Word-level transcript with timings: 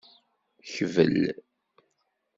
Kbel. 0.71 1.17